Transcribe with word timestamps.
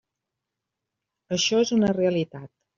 Això 1.37 1.63
és 1.67 1.77
una 1.79 1.95
realitat. 2.01 2.55